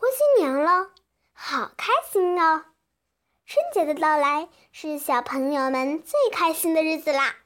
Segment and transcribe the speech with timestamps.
[0.00, 0.88] 过新年了，
[1.34, 2.64] 好开心哦！
[3.44, 7.36] 春节的到来是小朋友们最开心的日子啦，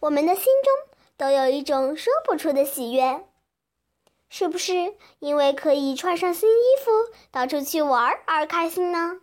[0.00, 3.26] 我们的心中都有一种说不出的喜悦。
[4.30, 6.90] 是不是因为可以穿上新衣服
[7.30, 9.20] 到处去玩而开心呢？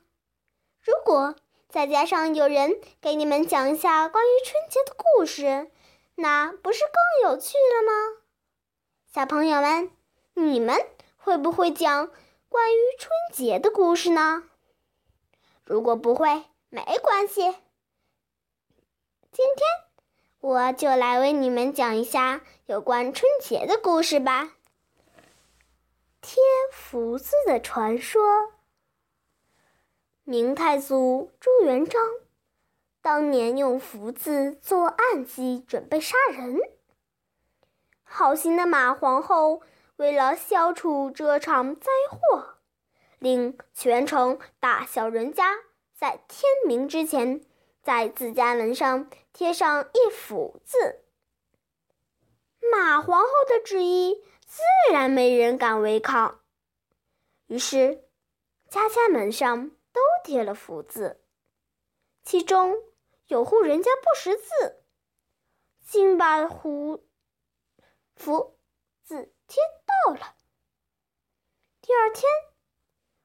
[0.83, 1.33] 如果
[1.69, 5.71] 再加上有人给你们讲一下关于春节的故事，
[6.13, 8.21] 那不是更有趣了吗？
[9.11, 9.89] 小朋友们，
[10.35, 10.85] 你们
[11.15, 12.11] 会不会讲
[12.49, 14.43] 关于春节的故事呢？
[15.65, 17.41] 如果不会，没关系，
[19.31, 19.67] 今天
[20.39, 24.53] 我就来为你们讲一下有关春节的故事吧。
[26.21, 28.53] 贴福字的传说。
[30.23, 32.01] 明太祖朱元璋
[33.01, 36.59] 当年用福字做暗计，准备杀人。
[38.03, 39.61] 好心的马皇后
[39.97, 42.57] 为了消除这场灾祸，
[43.19, 45.57] 令全城大小人家
[45.93, 47.45] 在天明之前，
[47.83, 51.03] 在自家门上贴上一福字。
[52.71, 54.23] 马皇后的旨意。
[54.49, 56.39] 自然没人敢违抗，
[57.47, 58.07] 于是
[58.69, 61.21] 家家门上都贴了福字。
[62.23, 62.77] 其中
[63.27, 64.85] 有户人家不识字，
[65.85, 67.05] 竟把福
[68.15, 68.57] 福
[69.03, 69.61] 字贴
[70.05, 70.35] 到了。
[71.81, 72.23] 第二天，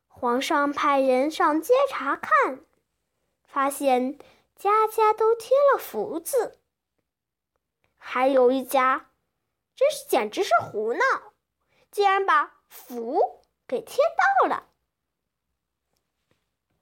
[0.09, 2.61] 皇上派人上街查看，
[3.45, 4.19] 发现
[4.56, 6.61] 家家都贴了福字，
[7.97, 9.09] 还有一家。
[9.75, 11.03] 真是简直是胡闹！
[11.91, 14.05] 竟然把福给贴
[14.42, 14.69] 到了。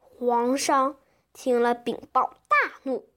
[0.01, 1.01] 皇上
[1.33, 3.09] 听了禀报大怒，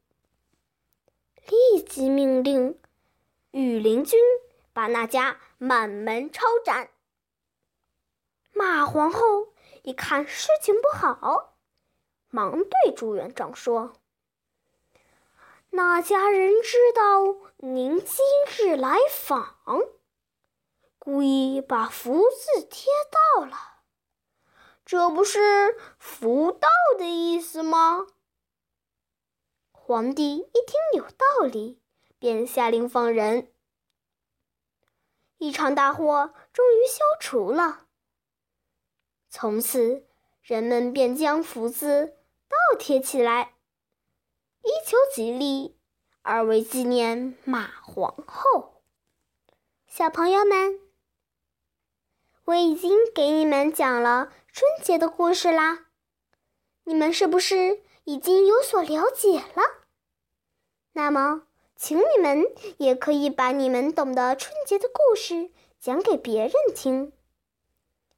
[1.48, 2.80] 立即命令
[3.52, 4.20] 御林军
[4.74, 6.90] 把那家满门抄斩。
[8.52, 11.56] 马皇后一看事情不好，
[12.30, 13.94] 忙对朱元璋说。
[15.70, 18.26] 那家人知道您今
[18.58, 19.58] 日来访，
[21.00, 22.92] 故意把福字贴
[23.36, 23.58] 到了，
[24.86, 28.08] 这不是福到的意思吗？
[29.72, 31.82] 皇帝一听有道理，
[32.20, 33.53] 便下令放人。
[35.44, 37.88] 一场大祸终于消除了，
[39.30, 40.06] 从此
[40.42, 42.16] 人们便将福字
[42.48, 43.54] 倒贴起来。
[44.62, 45.78] 一求吉利，
[46.22, 48.82] 二为纪念马皇后。
[49.86, 50.80] 小朋友们，
[52.46, 55.88] 我已经给你们讲了春节的故事啦，
[56.86, 59.86] 你们是不是已经有所了解了？
[60.94, 61.46] 那么，
[61.84, 62.46] 请你们
[62.78, 65.52] 也可以把你们懂得春节的故事
[65.82, 67.12] 讲给别人听，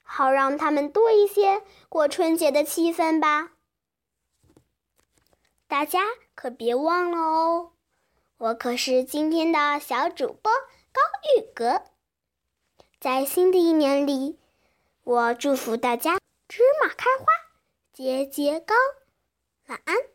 [0.03, 3.53] 好让他们多一些过春节的气氛吧。
[5.67, 6.03] 大家
[6.35, 7.71] 可别忘了哦，
[8.37, 10.51] 我可是今天的小主播
[10.93, 11.01] 高
[11.35, 11.81] 玉格。
[12.99, 14.37] 在新的一年里，
[15.03, 17.25] 我祝福大家芝麻开花，
[17.91, 18.75] 节节高。
[19.65, 20.14] 晚安。